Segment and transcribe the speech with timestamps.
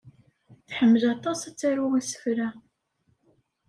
[0.67, 2.49] Tḥemmel aṭas ad taru isefra.